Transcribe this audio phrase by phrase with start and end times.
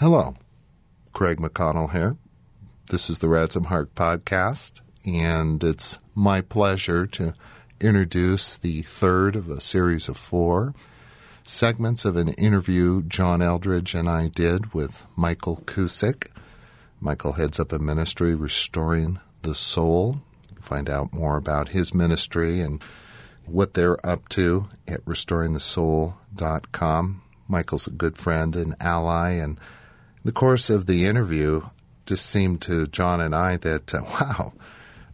[0.00, 0.34] Hello,
[1.12, 2.16] Craig McConnell here.
[2.90, 7.32] This is the Ransomed Heart Podcast, and it's my pleasure to
[7.80, 10.74] introduce the third of a series of four
[11.44, 16.26] segments of an interview John Eldredge and I did with Michael Cusick.
[17.00, 20.22] Michael heads up a ministry, Restoring the Soul.
[20.60, 22.82] Find out more about his ministry and
[23.46, 27.22] what they're up to at restoringthesoul.com.
[27.46, 29.60] Michael's a good friend and ally, and
[30.24, 31.62] the course of the interview
[32.06, 34.52] just seemed to John and I that, uh, wow,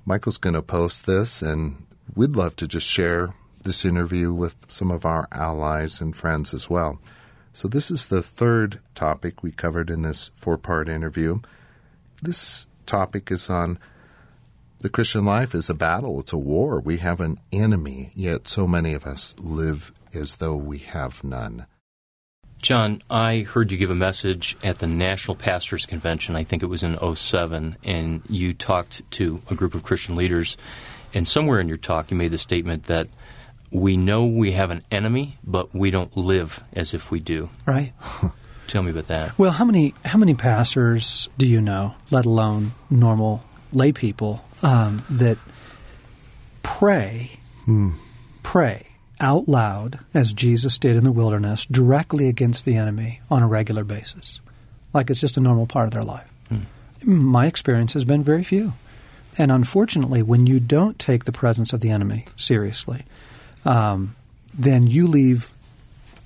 [0.05, 4.91] Michael's going to post this, and we'd love to just share this interview with some
[4.91, 6.99] of our allies and friends as well.
[7.53, 11.41] So, this is the third topic we covered in this four part interview.
[12.23, 13.79] This topic is on
[14.81, 16.81] the Christian life is a battle, it's a war.
[16.81, 21.67] We have an enemy, yet so many of us live as though we have none.
[22.63, 26.67] John, I heard you give a message at the National Pastors Convention, I think it
[26.67, 30.59] was in 07, and you talked to a group of Christian leaders.
[31.15, 33.09] And somewhere in your talk, you made the statement that
[33.71, 37.49] we know we have an enemy, but we don't live as if we do.
[37.65, 37.93] Right.
[38.67, 39.39] Tell me about that.
[39.39, 45.03] Well, how many how many pastors do you know, let alone normal lay people, um,
[45.11, 45.39] that
[46.63, 47.33] pray,
[47.65, 47.93] Hmm.
[48.45, 48.90] pray
[49.21, 53.85] out loud as Jesus did in the wilderness, directly against the enemy on a regular
[53.85, 54.41] basis,
[54.93, 56.27] like it's just a normal part of their life.
[57.03, 58.75] My experience has been very few,
[59.39, 63.05] and unfortunately, when you don't take the presence of the enemy seriously,
[63.65, 64.17] um,
[64.53, 65.51] then you leave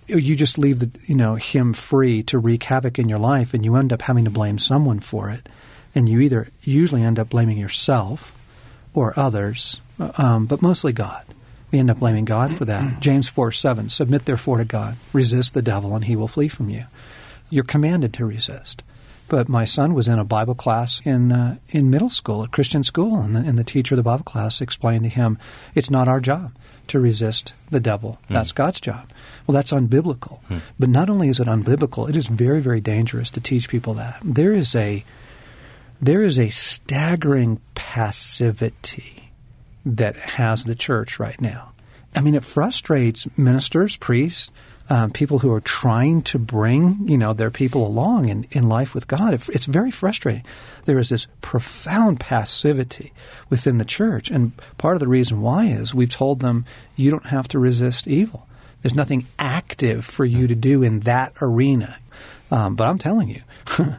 [0.06, 3.65] you just leave the you know him free to wreak havoc in your life and
[3.65, 5.48] you end up having to blame someone for it.
[5.95, 8.37] And you either usually end up blaming yourself
[8.95, 9.81] or others
[10.19, 11.25] um, but mostly god
[11.75, 13.00] we end up blaming god for that mm.
[13.00, 16.70] james 4 7 submit therefore to god resist the devil and he will flee from
[16.70, 16.84] you
[17.50, 18.84] you're commanded to resist
[19.27, 22.84] but my son was in a Bible class in uh, in middle school, a Christian
[22.84, 25.39] school, and the, and the teacher of the Bible class explained to him,
[25.75, 26.53] "It's not our job
[26.88, 28.19] to resist the devil.
[28.28, 28.34] Mm.
[28.34, 29.09] That's God's job."
[29.47, 30.41] Well, that's unbiblical.
[30.44, 30.59] Hmm.
[30.78, 34.21] But not only is it unbiblical, it is very, very dangerous to teach people that.
[34.22, 35.04] There is a
[36.00, 39.31] there is a staggering passivity
[39.87, 41.72] that has the church right now.
[42.14, 44.50] I mean, it frustrates ministers, priests,
[44.91, 48.94] um, people who are trying to bring you know their people along in, in life
[48.94, 49.34] with God.
[49.34, 50.44] It, it's very frustrating.
[50.84, 53.12] There is this profound passivity
[53.48, 56.66] within the church, and part of the reason why is we've told them
[56.97, 58.47] you don't have to resist evil.
[58.82, 61.97] There's nothing active for you to do in that arena.
[62.50, 63.41] Um, but I'm telling you,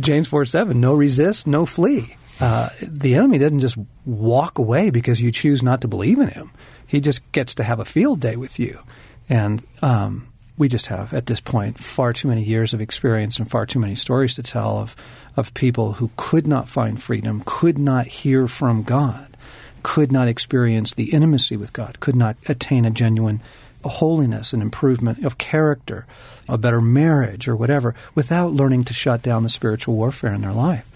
[0.00, 2.16] James 4 7, no resist, no flee.
[2.40, 6.50] Uh, the enemy doesn't just walk away because you choose not to believe in him.
[6.88, 8.80] He just gets to have a field day with you.
[9.28, 13.48] And um, we just have, at this point, far too many years of experience and
[13.48, 14.96] far too many stories to tell of,
[15.36, 19.36] of people who could not find freedom, could not hear from God,
[19.82, 23.40] could not experience the intimacy with God, could not attain a genuine
[23.84, 26.06] holiness and improvement of character,
[26.48, 30.52] a better marriage or whatever, without learning to shut down the spiritual warfare in their
[30.52, 30.87] life.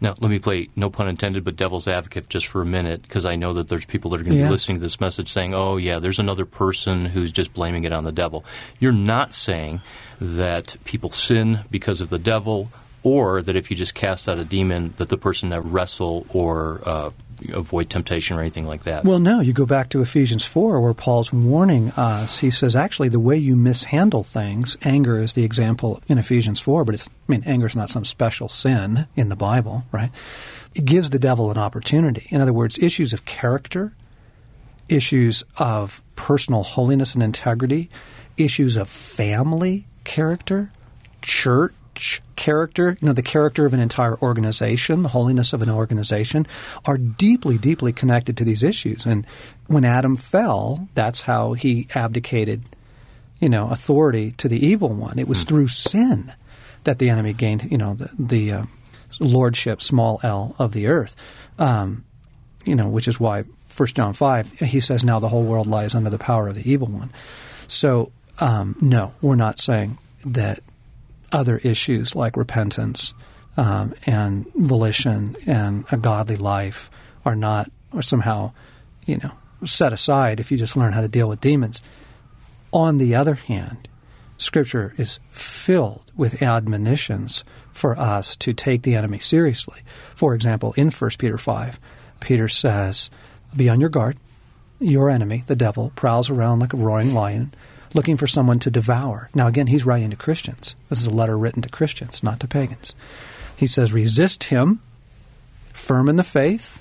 [0.00, 3.24] Now, let me play, no pun intended, but devil's advocate just for a minute, because
[3.24, 4.46] I know that there's people that are going to Yeah.
[4.48, 7.92] be listening to this message saying, oh, yeah, there's another person who's just blaming it
[7.92, 8.44] on the devil.
[8.80, 9.80] You're not saying
[10.20, 12.70] that people sin because of the devil,
[13.02, 16.80] or that if you just cast out a demon, that the person that wrestle or
[16.84, 17.10] uh,
[17.52, 19.04] avoid temptation or anything like that.
[19.04, 22.38] Well, no, you go back to Ephesians 4 where Paul's warning us.
[22.38, 26.84] He says, actually, the way you mishandle things, anger is the example in Ephesians 4,
[26.84, 30.10] but it's, I mean, anger is not some special sin in the Bible, right?
[30.74, 32.26] It gives the devil an opportunity.
[32.30, 33.92] In other words, issues of character,
[34.88, 37.90] issues of personal holiness and integrity,
[38.36, 40.72] issues of family character,
[41.22, 41.72] church
[42.36, 46.46] character, you know, the character of an entire organization, the holiness of an organization,
[46.84, 49.06] are deeply, deeply connected to these issues.
[49.06, 49.26] And
[49.66, 52.62] when Adam fell, that's how he abdicated,
[53.40, 55.18] you know, authority to the evil one.
[55.18, 56.32] It was through sin
[56.84, 58.62] that the enemy gained, you know, the, the uh,
[59.20, 61.16] lordship, small l, of the earth.
[61.58, 62.04] Um,
[62.64, 63.44] you know, which is why
[63.76, 66.70] 1 John 5, he says, now the whole world lies under the power of the
[66.70, 67.12] evil one.
[67.66, 70.60] So, um, no, we're not saying that
[71.34, 73.12] other issues like repentance
[73.56, 76.90] um, and volition and a godly life
[77.24, 78.52] are not, or somehow,
[79.04, 79.32] you know,
[79.66, 81.82] set aside if you just learn how to deal with demons.
[82.72, 83.88] On the other hand,
[84.38, 89.80] Scripture is filled with admonitions for us to take the enemy seriously.
[90.14, 91.80] For example, in 1 Peter 5,
[92.20, 93.10] Peter says,
[93.56, 94.16] Be on your guard.
[94.80, 97.54] Your enemy, the devil, prowls around like a roaring lion,
[97.94, 99.30] looking for someone to devour.
[99.34, 100.74] Now, again, he's writing to Christians.
[100.90, 102.94] This is a letter written to Christians, not to pagans.
[103.56, 104.80] He says, resist him,
[105.72, 106.80] firm in the faith,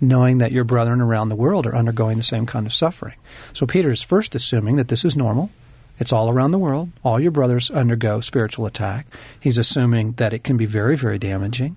[0.00, 3.14] knowing that your brethren around the world are undergoing the same kind of suffering.
[3.52, 5.50] So Peter is first assuming that this is normal.
[5.98, 6.90] It's all around the world.
[7.04, 9.06] All your brothers undergo spiritual attack.
[9.38, 11.76] He's assuming that it can be very, very damaging,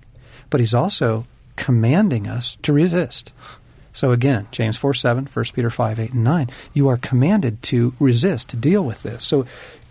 [0.50, 1.26] but he's also
[1.56, 3.32] commanding us to resist.
[3.98, 7.94] So again, James 4 7, 1 Peter 5 8 and 9, you are commanded to
[7.98, 9.24] resist, to deal with this.
[9.24, 9.44] So,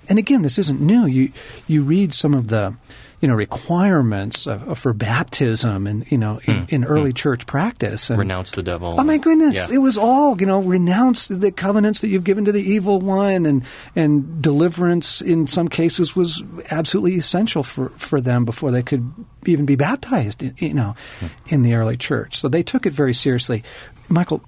[0.07, 1.05] and again, this isn't new.
[1.05, 1.33] You,
[1.67, 2.73] you read some of the
[3.21, 6.69] you know requirements of, for baptism and you know in, mm.
[6.69, 7.15] in early mm.
[7.15, 8.95] church practice and renounce the devil.
[8.97, 9.55] Oh my goodness!
[9.55, 9.67] Yeah.
[9.71, 13.45] It was all you know renounce the covenants that you've given to the evil one
[13.45, 13.63] and
[13.95, 19.11] and deliverance in some cases was absolutely essential for for them before they could
[19.45, 20.43] even be baptized.
[20.61, 21.29] You know, mm.
[21.47, 23.63] in the early church, so they took it very seriously.
[24.09, 24.43] Michael,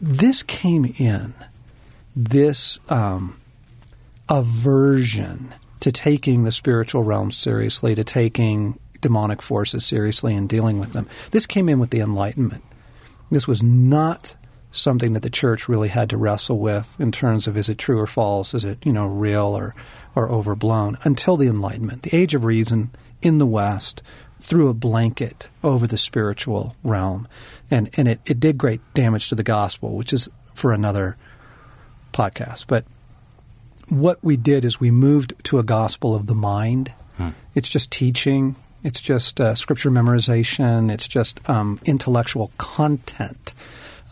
[0.00, 1.34] this came in
[2.14, 3.40] this um,
[4.28, 10.92] aversion to taking the spiritual realm seriously, to taking demonic forces seriously and dealing with
[10.92, 11.08] them.
[11.30, 12.62] This came in with the Enlightenment.
[13.30, 14.36] This was not
[14.72, 17.98] something that the church really had to wrestle with in terms of is it true
[17.98, 19.74] or false, is it you know real or
[20.14, 22.02] or overblown until the Enlightenment.
[22.02, 22.90] The Age of Reason
[23.22, 24.02] in the West
[24.40, 27.28] threw a blanket over the spiritual realm,
[27.70, 31.16] and and it, it did great damage to the gospel, which is for another
[32.12, 32.84] podcast, but
[33.90, 36.92] what we did is we moved to a gospel of the mind.
[37.16, 37.30] Hmm.
[37.54, 38.56] It's just teaching.
[38.82, 40.90] It's just uh, scripture memorization.
[40.90, 43.52] It's just um, intellectual content.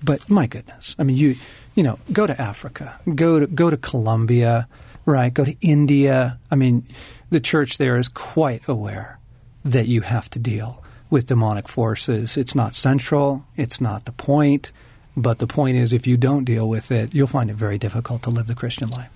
[0.03, 1.37] But my goodness, I mean, you
[1.75, 4.69] you know, go to Africa, go to go to Colombia,
[5.07, 5.33] right?
[5.33, 6.39] Go to India.
[6.51, 6.85] I mean,
[7.31, 9.19] the church there is quite aware
[9.65, 12.37] that you have to deal with demonic forces.
[12.37, 13.45] It's not central.
[13.57, 14.73] It's not the point.
[15.17, 18.23] But the point is, if you don't deal with it, you'll find it very difficult
[18.23, 19.11] to live the Christian life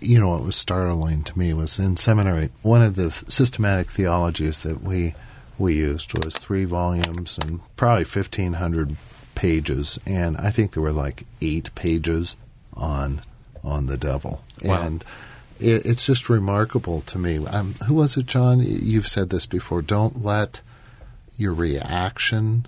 [0.00, 4.62] you know, what was startling to me was in seminary, one of the systematic theologies
[4.62, 5.14] that we
[5.58, 8.96] we used was three volumes and probably fifteen hundred
[9.34, 12.36] pages, and I think there were like eight pages
[12.74, 13.22] on
[13.64, 14.82] on the devil, wow.
[14.82, 15.04] and
[15.58, 17.44] it, it's just remarkable to me.
[17.46, 18.60] Um, who was it, John?
[18.62, 19.82] You've said this before.
[19.82, 20.60] Don't let
[21.38, 22.66] your reaction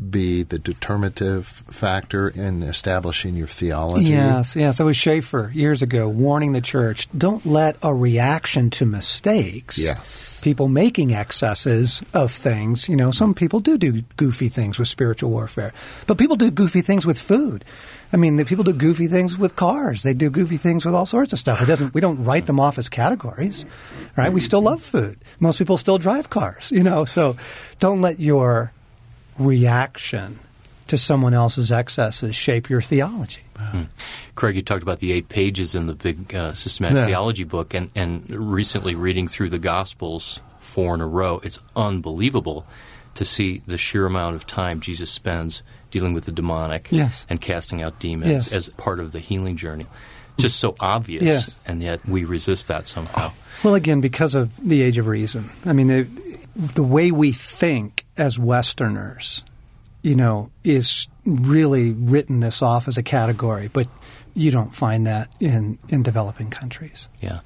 [0.00, 4.06] be the determinative factor in establishing your theology?
[4.06, 4.80] Yes, yes.
[4.80, 10.40] It was Schaeffer years ago warning the church don't let a reaction to mistakes, yes.
[10.40, 12.88] people making excesses of things.
[12.88, 15.72] You know, some people do do goofy things with spiritual warfare,
[16.06, 17.64] but people do goofy things with food.
[18.12, 20.02] I mean, the people do goofy things with cars.
[20.02, 21.62] They do goofy things with all sorts of stuff.
[21.62, 21.94] It doesn't.
[21.94, 23.64] We don't write them off as categories,
[24.16, 24.32] right?
[24.32, 25.18] We still love food.
[25.38, 27.04] Most people still drive cars, you know.
[27.04, 27.36] So,
[27.78, 28.72] don't let your
[29.40, 30.38] reaction
[30.86, 33.42] to someone else's excesses shape your theology.
[33.56, 33.82] Hmm.
[34.34, 37.06] Craig, you talked about the eight pages in the big uh, systematic yeah.
[37.06, 42.66] theology book, and, and recently reading through the Gospels four in a row, it's unbelievable
[43.14, 47.26] to see the sheer amount of time Jesus spends dealing with the demonic yes.
[47.28, 48.52] and casting out demons yes.
[48.52, 49.86] as part of the healing journey.
[50.38, 51.58] Just so obvious, yes.
[51.66, 53.32] and yet we resist that somehow.
[53.62, 55.50] Well, again, because of the age of reason.
[55.66, 56.06] I mean, the,
[56.56, 59.42] the way we think as Westerners,
[60.02, 63.88] you know, is really written this off as a category, but
[64.34, 67.08] you don't find that in, in developing countries.
[67.22, 67.40] Yeah.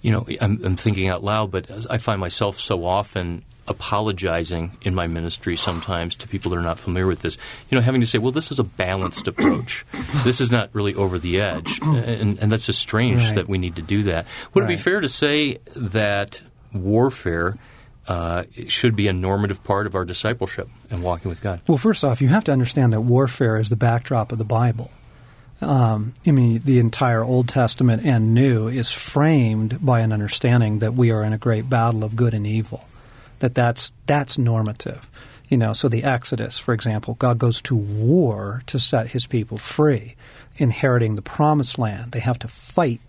[0.00, 4.94] You know, I'm, I'm thinking out loud, but I find myself so often apologizing in
[4.94, 7.36] my ministry sometimes to people that are not familiar with this.
[7.68, 9.84] You know, having to say, well, this is a balanced approach.
[10.24, 11.80] this is not really over the edge.
[11.82, 13.34] And, and that's just strange right.
[13.34, 14.26] that we need to do that.
[14.54, 14.72] Would right.
[14.72, 16.40] it be fair to say that
[16.72, 17.58] warfare–
[18.06, 21.60] uh, should be a normative part of our discipleship and walking with God?
[21.66, 24.90] Well, first off, you have to understand that warfare is the backdrop of the Bible.
[25.60, 30.94] Um, I mean, the entire Old Testament and New is framed by an understanding that
[30.94, 32.84] we are in a great battle of good and evil.
[33.38, 35.08] That that's that's normative.
[35.48, 39.58] You know, so the Exodus, for example, God goes to war to set His people
[39.58, 40.16] free,
[40.56, 42.12] inheriting the Promised Land.
[42.12, 43.00] They have to fight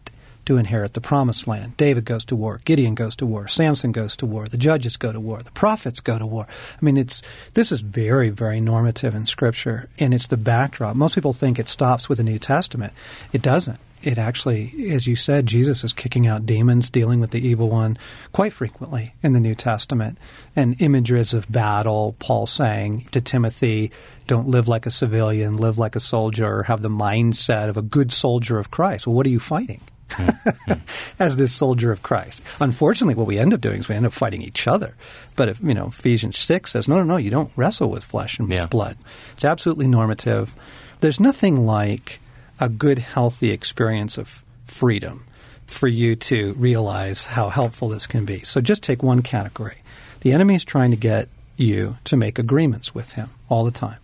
[0.46, 1.78] to inherit the promised land.
[1.78, 5.12] David goes to war, Gideon goes to war, Samson goes to war, the judges go
[5.12, 6.48] to war, the prophets go to war.
[6.50, 7.22] I mean, it's
[7.54, 10.96] this is very, very normative in Scripture, and it's the backdrop.
[10.96, 12.94] Most people think it stops with the New Testament.
[13.34, 13.80] It doesn't.
[14.06, 17.98] It actually, as you said, Jesus is kicking out demons, dealing with the evil one
[18.32, 20.20] quite frequently in the New Testament.
[20.56, 23.92] And images of battle, Paul saying to Timothy,
[24.28, 28.12] don't live like a civilian, live like a soldier, have the mindset of a good
[28.12, 29.08] soldier of Christ.
[29.08, 29.82] Well, what are you fighting?
[31.20, 32.42] as this soldier of Christ.
[32.60, 34.96] Unfortunately, what we end up doing is we end up fighting each other.
[35.36, 38.40] But if you know Ephesians six says, no, no, no, you don't wrestle with flesh
[38.40, 38.68] and yeah.
[38.68, 38.98] blood.
[39.34, 40.56] It's absolutely normative.
[41.02, 42.20] There's nothing like
[42.60, 45.26] a good, healthy experience of freedom.
[45.66, 48.40] for you to realize how helpful this can be.
[48.42, 49.78] So just take one category.
[50.22, 53.98] The enemy is trying to get you to make agreements with him all the time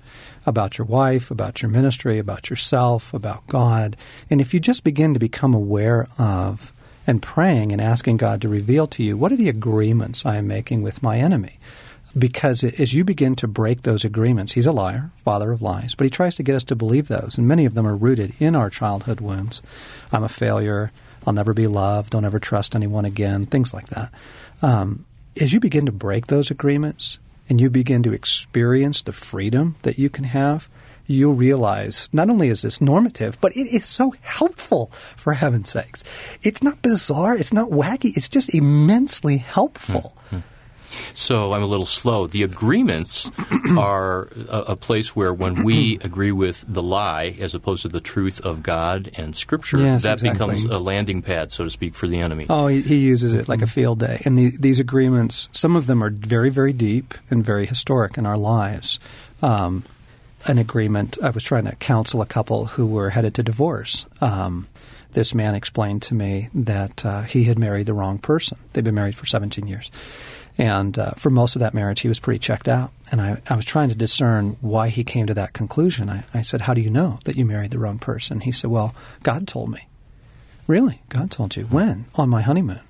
[0.45, 3.95] about your wife, about your ministry, about yourself, about God.
[4.29, 6.73] And if you just begin to become aware of
[7.05, 10.47] and praying and asking God to reveal to you what are the agreements I am
[10.47, 11.59] making with my enemy?
[12.17, 16.03] Because as you begin to break those agreements, he's a liar, father of lies, but
[16.03, 17.37] he tries to get us to believe those.
[17.37, 19.61] And many of them are rooted in our childhood wounds.
[20.11, 20.91] I'm a failure.
[21.25, 22.11] I'll never be loved.
[22.11, 23.45] Don't ever trust anyone again.
[23.45, 24.11] Things like that.
[24.61, 25.05] Um,
[25.39, 27.19] as you begin to break those agreements
[27.51, 30.69] and you begin to experience the freedom that you can have,
[31.05, 34.85] you'll realize not only is this normative, but it is so helpful,
[35.17, 36.01] for heaven's sakes.
[36.43, 40.15] It's not bizarre, it's not wacky, it's just immensely helpful.
[40.27, 40.37] Mm-hmm.
[41.13, 42.27] So I'm a little slow.
[42.27, 43.29] The agreements
[43.77, 47.99] are a, a, place where when we agree with the lie as opposed to the
[47.99, 50.55] truth of God and Scripture, yes, that exactly.
[50.55, 52.45] becomes a landing pad, so to speak, for the enemy.
[52.49, 54.21] Oh, he, he uses it like a field day.
[54.25, 58.25] And the, these agreements, some of them are very, very deep and very historic in
[58.25, 58.99] our lives.
[59.41, 59.83] Um,
[60.47, 64.05] an agreement, I was trying to counsel a couple who were headed to divorce.
[64.21, 64.67] Um,
[65.13, 68.57] this man explained to me that uh, he had married the wrong person.
[68.73, 69.91] They'd been married for 17 years.
[70.57, 72.91] And uh, for most of that marriage, he was pretty checked out.
[73.11, 76.09] And I, I was trying to discern why he came to that conclusion.
[76.09, 78.41] I, I said, How do you know that you married the wrong person?
[78.41, 79.87] He said, Well, God told me.
[80.67, 81.01] Really?
[81.09, 81.63] God told you?
[81.65, 82.05] When?
[82.15, 82.81] On my honeymoon.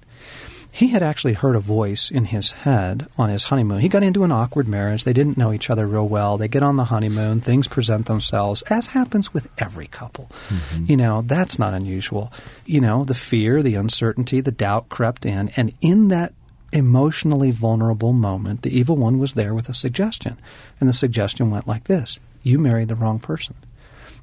[0.74, 3.82] He had actually heard a voice in his head on his honeymoon.
[3.82, 5.04] He got into an awkward marriage.
[5.04, 6.38] They didn't know each other real well.
[6.38, 7.42] They get on the honeymoon.
[7.42, 10.32] Things present themselves, as happens with every couple.
[10.48, 10.86] Mm-hmm.
[10.88, 12.32] You know, that's not unusual.
[12.66, 15.50] You know, the fear, the uncertainty, the doubt crept in.
[15.58, 16.34] And in that
[16.74, 20.38] emotionally vulnerable moment, the evil one was there with a suggestion.
[20.80, 23.56] And the suggestion went like this You married the wrong person.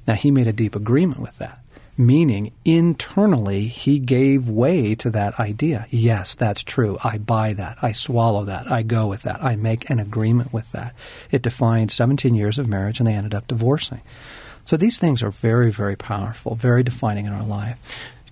[0.07, 1.59] Now, he made a deep agreement with that,
[1.97, 5.85] meaning internally he gave way to that idea.
[5.91, 6.97] Yes, that's true.
[7.03, 7.77] I buy that.
[7.81, 8.71] I swallow that.
[8.71, 9.43] I go with that.
[9.43, 10.95] I make an agreement with that.
[11.29, 14.01] It defined 17 years of marriage, and they ended up divorcing.
[14.65, 17.77] So these things are very, very powerful, very defining in our life.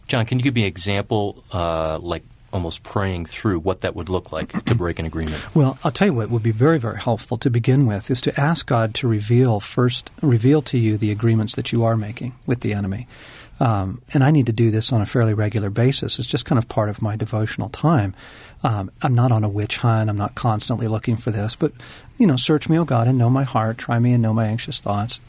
[0.08, 4.10] John, can you give me an example, uh, like almost praying through what that would
[4.10, 5.56] look like to break an agreement?
[5.56, 8.40] Well, I'll tell you what would be very, very helpful to begin with is to
[8.40, 12.62] ask God to reveal first, reveal to you the agreements that you are making with
[12.62, 13.08] the enemy.
[13.60, 16.20] Um, and I need to do this on a fairly regular basis.
[16.20, 18.14] It's just kind of part of my devotional time.
[18.64, 20.10] Um, I'm not on a witch hunt.
[20.10, 21.56] I'm not constantly looking for this.
[21.56, 21.74] But,
[22.18, 23.78] you know, search me, O God, and know my heart.
[23.78, 25.20] Try me and know my anxious thoughts.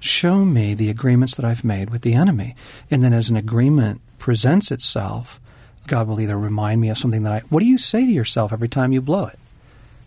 [0.00, 2.54] Show me the agreements that I've made with the enemy.
[2.90, 5.40] And then as an agreement presents itself,
[5.86, 7.38] God will either remind me of something that I.
[7.48, 9.38] What do you say to yourself every time you blow it?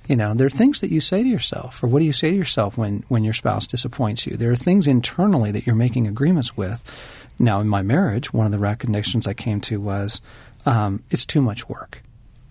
[0.07, 2.31] You know, there are things that you say to yourself, or what do you say
[2.31, 4.37] to yourself when, when your spouse disappoints you?
[4.37, 6.81] There are things internally that you're making agreements with.
[7.37, 10.21] Now, in my marriage, one of the recognitions I came to was
[10.65, 12.01] um, it's too much work.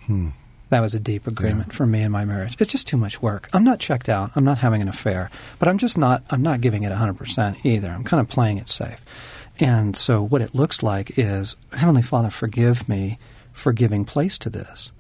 [0.05, 0.31] Hmm.
[0.69, 1.77] That was a deep agreement yeah.
[1.77, 2.57] for me in my marriage.
[2.59, 3.49] It's just too much work.
[3.53, 4.33] I'm not checked out.
[4.35, 6.25] I'm not having an affair, but I'm just not.
[6.29, 7.89] I'm not giving it 100 percent either.
[7.89, 9.01] I'm kind of playing it safe.
[9.59, 13.19] And so, what it looks like is Heavenly Father, forgive me
[13.53, 14.93] for giving place to this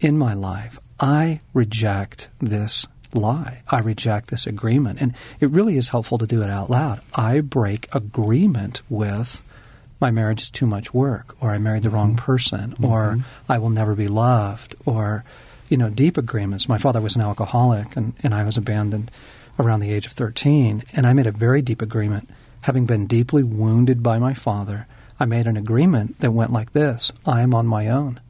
[0.00, 0.80] in my life.
[0.98, 3.62] I reject this lie.
[3.68, 5.00] I reject this agreement.
[5.00, 7.00] And it really is helpful to do it out loud.
[7.14, 9.42] I break agreement with
[10.00, 11.96] my marriage is too much work, or I married the mm-hmm.
[11.96, 12.84] wrong person, mm-hmm.
[12.84, 13.18] or
[13.48, 15.24] I will never be loved, or,
[15.68, 16.68] you know, deep agreements.
[16.68, 19.12] My father was an alcoholic, and, and I was abandoned
[19.60, 20.82] around the age of 13.
[20.94, 22.28] And I made a very deep agreement
[22.62, 24.86] having been deeply wounded by my father,
[25.20, 28.20] I made an agreement that went like this I am on my own.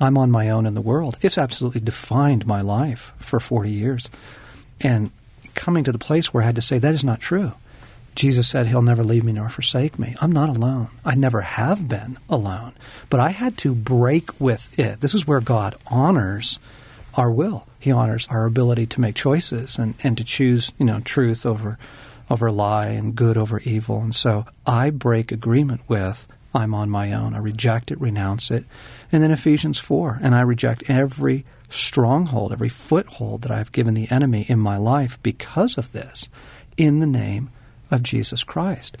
[0.00, 1.16] I'm on my own in the world.
[1.22, 4.10] It's absolutely defined my life for 40 years.
[4.80, 5.12] And
[5.54, 7.52] coming to the place where I had to say, that is not true.
[8.14, 10.16] Jesus said, He'll never leave me nor forsake me.
[10.20, 10.88] I'm not alone.
[11.04, 12.72] I never have been alone.
[13.08, 15.00] But I had to break with it.
[15.00, 16.58] This is where God honors
[17.14, 17.66] our will.
[17.78, 21.78] He honors our ability to make choices and, and to choose, you know, truth over
[22.30, 24.00] over lie and good over evil.
[24.00, 27.34] And so I break agreement with I'm on my own.
[27.34, 28.64] I reject it, renounce it.
[29.10, 34.10] And then Ephesians 4, and I reject every stronghold, every foothold that I've given the
[34.10, 36.28] enemy in my life because of this
[36.76, 37.50] in the name
[37.90, 38.98] of Jesus Christ.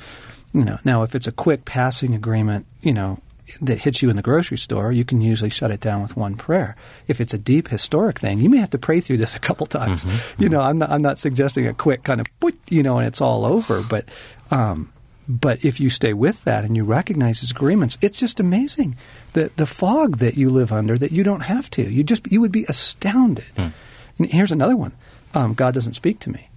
[0.52, 3.20] You know, now if it's a quick passing agreement, you know,
[3.60, 6.36] that hits you in the grocery store, you can usually shut it down with one
[6.36, 6.76] prayer.
[7.08, 9.66] If it's a deep historic thing, you may have to pray through this a couple
[9.66, 10.04] times.
[10.04, 10.42] Mm-hmm.
[10.42, 12.26] You know, I'm not, I'm not suggesting a quick kind of,
[12.68, 13.82] you know, and it's all over.
[13.88, 14.08] But,
[14.50, 14.92] um,
[15.28, 18.96] but if you stay with that and you recognize his agreements, it's just amazing
[19.32, 21.82] the the fog that you live under that you don't have to.
[21.82, 23.46] You just you would be astounded.
[23.56, 23.72] Mm.
[24.18, 24.92] And here's another one:
[25.34, 26.48] um, God doesn't speak to me.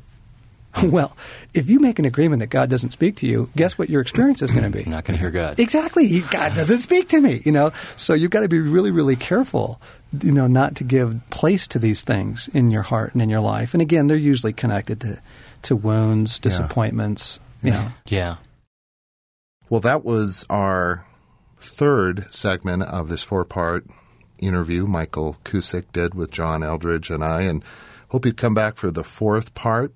[0.84, 1.15] well,
[1.53, 4.41] if you make an agreement that God doesn't speak to you, guess what your experience
[4.41, 4.84] is going to be?
[4.84, 5.60] You're not going to hear God.
[5.60, 6.22] Exactly.
[6.32, 7.72] God doesn't speak to me, you know.
[7.96, 9.79] So you've got to be really, really careful,
[10.22, 13.39] you know, not to give place to these things in your heart and in your
[13.39, 13.74] life.
[13.74, 15.22] And again, they're usually connected to,
[15.63, 17.88] to wounds, disappointments, you know.
[18.08, 18.38] Yeah.
[19.70, 21.05] Well, that was our
[21.58, 23.86] third segment of this four part
[24.39, 27.41] interview Michael Cusick did with John Eldredge and I.
[27.44, 27.63] And
[28.10, 29.94] hope you come back for the fourth part.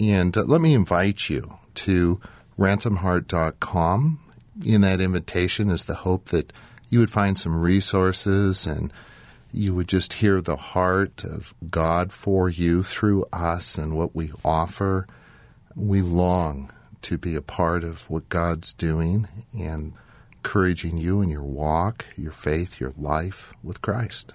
[0.00, 2.20] And uh, let me invite you to
[2.58, 4.20] ransomheart.com.
[4.64, 6.52] In that invitation is the hope that
[6.88, 8.92] you would find some resources and
[9.52, 14.32] you would just hear the heart of God for you through us and what we
[14.44, 15.06] offer.
[15.74, 19.28] We long to be a part of what God's doing
[19.58, 19.94] and
[20.32, 24.32] encouraging you in your walk, your faith, your life with Christ.